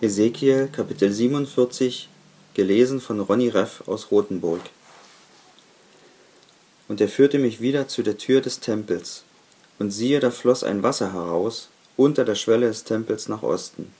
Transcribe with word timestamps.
Ezekiel 0.00 0.68
Kapitel 0.70 1.12
47, 1.12 2.08
gelesen 2.54 3.00
von 3.00 3.18
Ronny 3.18 3.48
Reff 3.48 3.82
aus 3.88 4.12
Rothenburg. 4.12 4.60
Und 6.86 7.00
er 7.00 7.08
führte 7.08 7.40
mich 7.40 7.60
wieder 7.60 7.88
zu 7.88 8.04
der 8.04 8.16
Tür 8.16 8.40
des 8.40 8.60
Tempels, 8.60 9.24
und 9.80 9.90
siehe, 9.90 10.20
da 10.20 10.30
floss 10.30 10.62
ein 10.62 10.84
Wasser 10.84 11.12
heraus, 11.12 11.68
unter 11.96 12.24
der 12.24 12.36
Schwelle 12.36 12.68
des 12.68 12.84
Tempels 12.84 13.28
nach 13.28 13.42
Osten. 13.42 13.92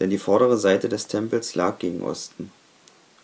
Denn 0.00 0.10
die 0.10 0.18
vordere 0.18 0.58
Seite 0.58 0.88
des 0.88 1.06
Tempels 1.06 1.54
lag 1.54 1.78
gegen 1.78 2.02
Osten, 2.02 2.50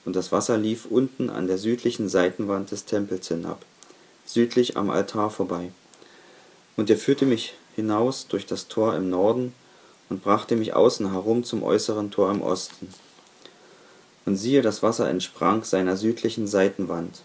und 0.04 0.14
das 0.14 0.30
Wasser 0.30 0.56
lief 0.58 0.86
unten 0.88 1.28
an 1.28 1.48
der 1.48 1.58
südlichen 1.58 2.08
Seitenwand 2.08 2.70
des 2.70 2.84
Tempels 2.84 3.26
hinab, 3.26 3.64
südlich 4.24 4.76
am 4.76 4.90
Altar 4.90 5.28
vorbei. 5.28 5.72
Und 6.76 6.88
er 6.88 6.96
führte 6.96 7.26
mich 7.26 7.54
hinaus 7.74 8.28
durch 8.28 8.46
das 8.46 8.68
Tor 8.68 8.94
im 8.94 9.10
Norden, 9.10 9.54
und 10.10 10.22
brachte 10.22 10.56
mich 10.56 10.74
außen 10.74 11.12
herum 11.12 11.44
zum 11.44 11.62
äußeren 11.62 12.10
Tor 12.10 12.30
im 12.30 12.42
Osten. 12.42 12.88
Und 14.26 14.36
siehe, 14.36 14.60
das 14.60 14.82
Wasser 14.82 15.08
entsprang 15.08 15.64
seiner 15.64 15.96
südlichen 15.96 16.46
Seitenwand. 16.46 17.22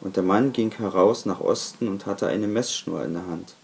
Und 0.00 0.16
der 0.16 0.22
Mann 0.22 0.52
ging 0.52 0.72
heraus 0.72 1.24
nach 1.24 1.40
Osten 1.40 1.86
und 1.86 2.06
hatte 2.06 2.26
eine 2.26 2.48
Messschnur 2.48 3.04
in 3.04 3.12
der 3.12 3.26
Hand. 3.26 3.54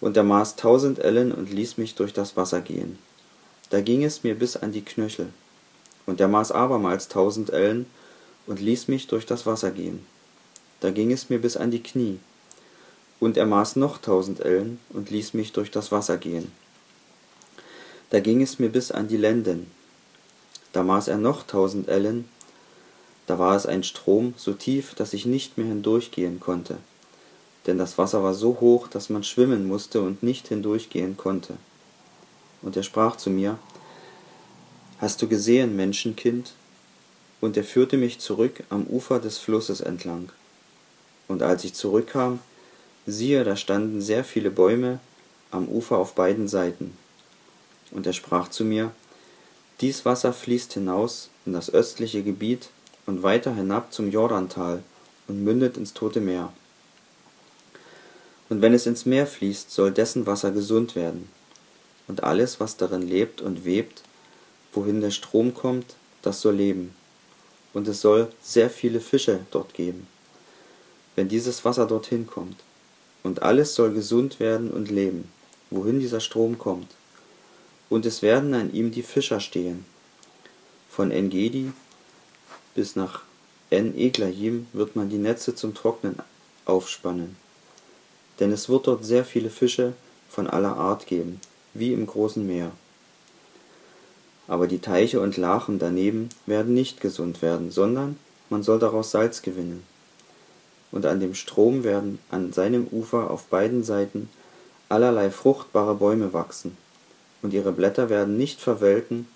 Und 0.00 0.16
er 0.16 0.22
maß 0.22 0.56
tausend 0.56 0.98
Ellen 0.98 1.32
und 1.32 1.50
ließ 1.50 1.78
mich 1.78 1.94
durch 1.94 2.12
das 2.12 2.36
Wasser 2.36 2.60
gehen. 2.60 2.98
Da 3.70 3.80
ging 3.80 4.04
es 4.04 4.22
mir 4.22 4.34
bis 4.34 4.56
an 4.56 4.72
die 4.72 4.84
Knöchel. 4.84 5.30
Und 6.06 6.20
er 6.20 6.28
maß 6.28 6.52
abermals 6.52 7.08
tausend 7.08 7.50
Ellen 7.50 7.86
und 8.46 8.60
ließ 8.60 8.88
mich 8.88 9.06
durch 9.06 9.24
das 9.24 9.46
Wasser 9.46 9.70
gehen. 9.70 10.04
Da 10.80 10.90
ging 10.90 11.10
es 11.10 11.30
mir 11.30 11.40
bis 11.40 11.56
an 11.56 11.70
die 11.70 11.82
Knie. 11.82 12.18
Und 13.18 13.38
er 13.38 13.46
maß 13.46 13.76
noch 13.76 13.96
tausend 13.96 14.40
Ellen 14.40 14.78
und 14.90 15.10
ließ 15.10 15.32
mich 15.32 15.52
durch 15.52 15.70
das 15.70 15.90
Wasser 15.90 16.18
gehen 16.18 16.52
da 18.10 18.20
ging 18.20 18.42
es 18.42 18.58
mir 18.58 18.68
bis 18.68 18.90
an 18.90 19.08
die 19.08 19.16
Lenden. 19.16 19.70
Da 20.72 20.82
maß 20.82 21.08
er 21.08 21.18
noch 21.18 21.44
tausend 21.46 21.88
Ellen, 21.88 22.28
da 23.26 23.38
war 23.38 23.56
es 23.56 23.66
ein 23.66 23.82
Strom 23.82 24.34
so 24.36 24.52
tief, 24.52 24.94
dass 24.94 25.14
ich 25.14 25.24
nicht 25.24 25.56
mehr 25.56 25.66
hindurchgehen 25.66 26.40
konnte, 26.40 26.76
denn 27.66 27.78
das 27.78 27.96
Wasser 27.96 28.22
war 28.22 28.34
so 28.34 28.58
hoch, 28.60 28.88
dass 28.88 29.08
man 29.08 29.24
schwimmen 29.24 29.66
musste 29.66 30.02
und 30.02 30.22
nicht 30.22 30.48
hindurchgehen 30.48 31.16
konnte. 31.16 31.56
Und 32.60 32.76
er 32.76 32.82
sprach 32.82 33.16
zu 33.16 33.30
mir, 33.30 33.58
Hast 34.98 35.20
du 35.20 35.28
gesehen, 35.28 35.76
Menschenkind? 35.76 36.52
Und 37.40 37.56
er 37.56 37.64
führte 37.64 37.96
mich 37.96 38.20
zurück 38.20 38.62
am 38.70 38.86
Ufer 38.86 39.18
des 39.18 39.38
Flusses 39.38 39.80
entlang. 39.80 40.30
Und 41.28 41.42
als 41.42 41.64
ich 41.64 41.74
zurückkam, 41.74 42.38
siehe, 43.06 43.44
da 43.44 43.56
standen 43.56 44.00
sehr 44.00 44.24
viele 44.24 44.50
Bäume 44.50 45.00
am 45.50 45.68
Ufer 45.68 45.98
auf 45.98 46.14
beiden 46.14 46.48
Seiten. 46.48 46.96
Und 47.90 48.06
er 48.06 48.12
sprach 48.12 48.48
zu 48.48 48.64
mir, 48.64 48.92
Dies 49.80 50.04
Wasser 50.04 50.32
fließt 50.32 50.74
hinaus 50.74 51.30
in 51.46 51.52
das 51.52 51.68
östliche 51.68 52.22
Gebiet 52.22 52.70
und 53.06 53.24
weiter 53.24 53.54
hinab 53.54 53.92
zum 53.92 54.10
Jordantal 54.10 54.82
und 55.26 55.42
mündet 55.42 55.76
ins 55.76 55.94
Tote 55.94 56.20
Meer. 56.20 56.52
Und 58.48 58.62
wenn 58.62 58.72
es 58.72 58.86
ins 58.86 59.04
Meer 59.04 59.26
fließt, 59.26 59.72
soll 59.72 59.90
dessen 59.90 60.26
Wasser 60.26 60.52
gesund 60.52 60.94
werden. 60.94 61.28
Und 62.06 62.22
alles, 62.22 62.60
was 62.60 62.76
darin 62.76 63.02
lebt 63.02 63.40
und 63.40 63.64
webt, 63.64 64.02
wohin 64.72 65.00
der 65.00 65.10
Strom 65.10 65.54
kommt, 65.54 65.96
das 66.22 66.40
soll 66.40 66.54
leben. 66.54 66.94
Und 67.72 67.88
es 67.88 68.00
soll 68.00 68.28
sehr 68.42 68.70
viele 68.70 69.00
Fische 69.00 69.40
dort 69.50 69.74
geben, 69.74 70.06
wenn 71.16 71.28
dieses 71.28 71.64
Wasser 71.64 71.86
dorthin 71.86 72.26
kommt. 72.28 72.56
Und 73.24 73.42
alles 73.42 73.74
soll 73.74 73.92
gesund 73.92 74.38
werden 74.38 74.70
und 74.70 74.90
leben, 74.90 75.28
wohin 75.70 75.98
dieser 75.98 76.20
Strom 76.20 76.58
kommt 76.58 76.88
und 77.94 78.04
es 78.06 78.22
werden 78.22 78.54
an 78.54 78.74
ihm 78.74 78.90
die 78.90 79.04
Fischer 79.04 79.38
stehen. 79.38 79.84
Von 80.90 81.12
En-Gedi 81.12 81.70
bis 82.74 82.96
nach 82.96 83.22
En-Eglaim 83.70 84.66
wird 84.72 84.96
man 84.96 85.10
die 85.10 85.18
Netze 85.18 85.54
zum 85.54 85.74
Trocknen 85.74 86.16
aufspannen. 86.64 87.36
Denn 88.40 88.50
es 88.50 88.68
wird 88.68 88.88
dort 88.88 89.04
sehr 89.04 89.24
viele 89.24 89.48
Fische 89.48 89.92
von 90.28 90.48
aller 90.48 90.76
Art 90.76 91.06
geben, 91.06 91.40
wie 91.72 91.92
im 91.92 92.04
großen 92.04 92.44
Meer. 92.44 92.72
Aber 94.48 94.66
die 94.66 94.80
Teiche 94.80 95.20
und 95.20 95.36
Lachen 95.36 95.78
daneben 95.78 96.30
werden 96.46 96.74
nicht 96.74 97.00
gesund 97.00 97.42
werden, 97.42 97.70
sondern 97.70 98.18
man 98.50 98.64
soll 98.64 98.80
daraus 98.80 99.12
Salz 99.12 99.40
gewinnen. 99.40 99.84
Und 100.90 101.06
an 101.06 101.20
dem 101.20 101.36
Strom 101.36 101.84
werden 101.84 102.18
an 102.28 102.52
seinem 102.52 102.88
Ufer 102.88 103.30
auf 103.30 103.44
beiden 103.44 103.84
Seiten 103.84 104.28
allerlei 104.88 105.30
fruchtbare 105.30 105.94
Bäume 105.94 106.32
wachsen, 106.32 106.76
und 107.44 107.52
ihre 107.52 107.72
Blätter 107.72 108.08
werden 108.08 108.38
nicht 108.38 108.60
verwelken, 108.60 109.28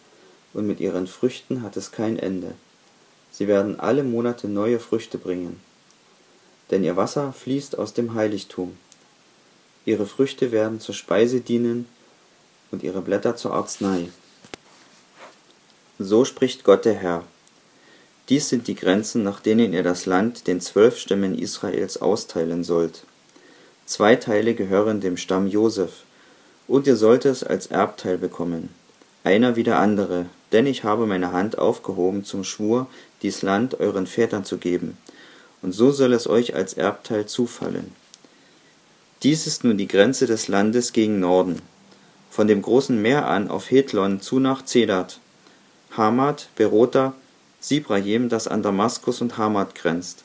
und 0.55 0.67
mit 0.67 0.81
ihren 0.81 1.07
Früchten 1.07 1.63
hat 1.63 1.77
es 1.77 1.93
kein 1.93 2.19
Ende. 2.19 2.55
Sie 3.31 3.47
werden 3.47 3.79
alle 3.79 4.03
Monate 4.03 4.49
neue 4.49 4.81
Früchte 4.81 5.19
bringen. 5.19 5.61
Denn 6.71 6.83
ihr 6.83 6.97
Wasser 6.97 7.35
fließt 7.35 7.79
aus 7.79 7.93
dem 7.93 8.15
Heiligtum. 8.15 8.79
Ihre 9.85 10.07
Früchte 10.07 10.53
werden 10.53 10.81
zur 10.81 10.95
Speise 10.95 11.43
dienen 11.43 11.87
und 12.71 12.83
ihre 12.83 13.03
Blätter 13.03 13.37
zur 13.37 13.53
Arznei. 13.53 14.09
So 15.99 16.25
spricht 16.25 16.65
Gott 16.65 16.87
der 16.87 16.95
Herr. 16.95 17.25
Dies 18.31 18.49
sind 18.49 18.69
die 18.69 18.75
Grenzen, 18.75 19.23
nach 19.23 19.41
denen 19.41 19.75
ihr 19.75 19.83
das 19.83 20.07
Land 20.07 20.47
den 20.47 20.63
zwölf 20.63 20.97
Stämmen 20.97 21.39
Israels 21.39 22.01
austeilen 22.01 22.65
sollt. 22.65 23.05
Zwei 23.85 24.17
Teile 24.17 24.55
gehören 24.55 25.03
dem 25.03 25.19
Stamm 25.19 25.47
Josef, 25.47 26.05
und 26.69 26.87
ihr 26.87 26.97
sollt 26.97 27.25
es 27.25 27.43
als 27.43 27.67
Erbteil 27.67 28.19
bekommen, 28.19 28.69
einer 29.25 29.57
wie 29.57 29.65
der 29.65 29.79
andere, 29.79 30.27
denn 30.53 30.67
ich 30.67 30.85
habe 30.85 31.07
meine 31.07 31.33
Hand 31.33 31.59
aufgehoben 31.59 32.25
zum 32.25 32.45
Schwur, 32.45 32.87
dies 33.23 33.43
Land 33.43 33.81
euren 33.81 34.07
Vätern 34.07 34.45
zu 34.45 34.59
geben, 34.59 34.97
und 35.63 35.73
so 35.73 35.91
soll 35.91 36.13
es 36.13 36.29
euch 36.29 36.55
als 36.55 36.75
Erbteil 36.75 37.27
zufallen. 37.27 37.93
Dies 39.23 39.49
ist 39.49 39.65
nun 39.65 39.79
die 39.79 39.89
Grenze 39.89 40.27
des 40.27 40.47
Landes 40.47 40.93
gegen 40.93 41.19
Norden, 41.19 41.61
von 42.31 42.47
dem 42.47 42.63
großen 42.63 43.01
Meer 43.01 43.27
an 43.27 43.49
auf 43.51 43.71
Hethlon 43.71 44.21
zu 44.21 44.39
nach 44.39 44.65
Zedat, 44.65 45.19
Hamad, 45.97 46.49
Berota, 46.55 47.15
Sibrahim, 47.61 48.29
das 48.29 48.47
an 48.47 48.63
Damaskus 48.63 49.21
und 49.21 49.39
Hamad 49.39 49.75
grenzt, 49.75 50.23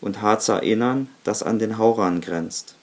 und 0.00 0.22
Hazar 0.22 0.62
Enan, 0.62 1.08
das 1.24 1.42
an 1.42 1.58
den 1.58 1.76
Hauran 1.78 2.20
grenzt 2.20 2.76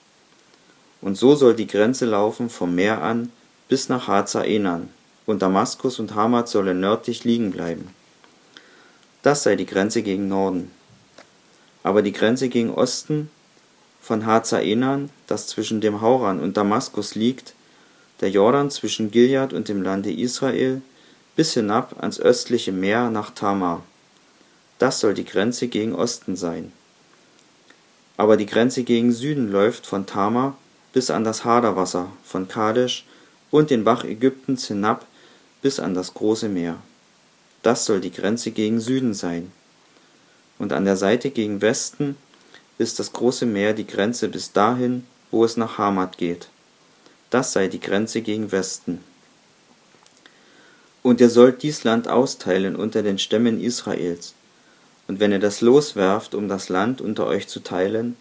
und 1.02 1.16
so 1.16 1.34
soll 1.34 1.54
die 1.54 1.66
Grenze 1.66 2.06
laufen 2.06 2.50
vom 2.50 2.74
Meer 2.74 3.02
an 3.02 3.30
bis 3.68 3.88
nach 3.88 4.08
Hazer-Enan, 4.08 4.88
und 5.26 5.42
Damaskus 5.42 6.00
und 6.00 6.14
Hamad 6.16 6.48
sollen 6.48 6.80
nördlich 6.80 7.22
liegen 7.22 7.52
bleiben. 7.52 7.94
Das 9.22 9.44
sei 9.44 9.54
die 9.54 9.66
Grenze 9.66 10.02
gegen 10.02 10.28
Norden. 10.28 10.72
Aber 11.84 12.02
die 12.02 12.12
Grenze 12.12 12.48
gegen 12.48 12.74
Osten 12.74 13.30
von 14.02 14.26
Hazer-Enan, 14.26 15.10
das 15.28 15.46
zwischen 15.46 15.80
dem 15.80 16.00
Hauran 16.00 16.40
und 16.40 16.56
Damaskus 16.56 17.14
liegt, 17.14 17.54
der 18.20 18.30
Jordan 18.30 18.70
zwischen 18.70 19.10
Gilead 19.10 19.52
und 19.52 19.68
dem 19.68 19.82
Lande 19.82 20.12
Israel, 20.12 20.82
bis 21.36 21.54
hinab 21.54 21.94
ans 22.00 22.18
östliche 22.18 22.72
Meer 22.72 23.08
nach 23.10 23.30
Tamar. 23.30 23.84
Das 24.78 24.98
soll 24.98 25.14
die 25.14 25.24
Grenze 25.24 25.68
gegen 25.68 25.94
Osten 25.94 26.34
sein. 26.34 26.72
Aber 28.16 28.36
die 28.36 28.46
Grenze 28.46 28.82
gegen 28.82 29.12
Süden 29.12 29.52
läuft 29.52 29.86
von 29.86 30.06
Tamar 30.06 30.56
bis 30.92 31.10
an 31.10 31.24
das 31.24 31.44
Haderwasser 31.44 32.10
von 32.24 32.48
Kadesh 32.48 33.04
und 33.50 33.70
den 33.70 33.84
Bach 33.84 34.04
Ägyptens 34.04 34.66
hinab 34.66 35.06
bis 35.62 35.80
an 35.80 35.94
das 35.94 36.14
große 36.14 36.48
Meer. 36.48 36.76
Das 37.62 37.84
soll 37.84 38.00
die 38.00 38.12
Grenze 38.12 38.50
gegen 38.50 38.80
Süden 38.80 39.14
sein. 39.14 39.52
Und 40.58 40.72
an 40.72 40.84
der 40.84 40.96
Seite 40.96 41.30
gegen 41.30 41.60
Westen 41.60 42.16
ist 42.78 42.98
das 42.98 43.12
große 43.12 43.46
Meer 43.46 43.74
die 43.74 43.86
Grenze 43.86 44.28
bis 44.28 44.52
dahin, 44.52 45.06
wo 45.30 45.44
es 45.44 45.56
nach 45.56 45.78
Hamad 45.78 46.18
geht. 46.18 46.48
Das 47.28 47.52
sei 47.52 47.68
die 47.68 47.80
Grenze 47.80 48.22
gegen 48.22 48.50
Westen. 48.50 49.04
Und 51.02 51.20
ihr 51.20 51.30
sollt 51.30 51.62
dies 51.62 51.84
Land 51.84 52.08
austeilen 52.08 52.76
unter 52.76 53.02
den 53.02 53.18
Stämmen 53.18 53.60
Israels. 53.60 54.34
Und 55.06 55.20
wenn 55.20 55.32
ihr 55.32 55.38
das 55.38 55.60
loswerft, 55.60 56.34
um 56.34 56.48
das 56.48 56.68
Land 56.68 57.00
unter 57.00 57.26
euch 57.26 57.48
zu 57.48 57.60
teilen, 57.60 58.16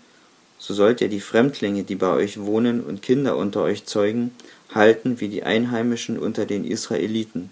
so 0.60 0.74
sollt 0.74 1.02
ihr 1.02 1.08
die 1.08 1.22
Fremdlinge, 1.22 1.84
die 1.84 1.96
bei 1.96 2.12
euch 2.12 2.40
wohnen 2.40 2.82
und 2.82 3.02
Kinder 3.02 3.38
unter 3.38 3.64
euch 3.64 3.86
zeugen, 3.86 4.32
halten 4.76 5.20
wie 5.20 5.30
die 5.30 5.44
Einheimischen 5.44 6.20
unter 6.20 6.46
den 6.46 6.66
Israeliten. 6.66 7.50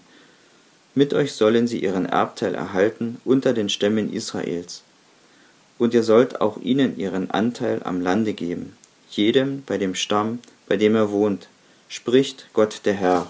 Mit 0.94 1.14
euch 1.14 1.32
sollen 1.32 1.66
sie 1.66 1.82
ihren 1.82 2.06
Erbteil 2.06 2.54
erhalten 2.54 3.20
unter 3.24 3.54
den 3.54 3.68
Stämmen 3.70 4.12
Israels. 4.12 4.82
Und 5.78 5.94
ihr 5.94 6.02
sollt 6.02 6.40
auch 6.40 6.60
ihnen 6.60 6.98
ihren 6.98 7.30
Anteil 7.30 7.80
am 7.84 8.00
Lande 8.00 8.34
geben, 8.34 8.76
jedem 9.10 9.62
bei 9.64 9.78
dem 9.78 9.94
Stamm, 9.94 10.40
bei 10.66 10.76
dem 10.76 10.94
er 10.94 11.10
wohnt, 11.10 11.48
spricht 11.88 12.48
Gott 12.52 12.82
der 12.84 12.94
Herr. 12.94 13.26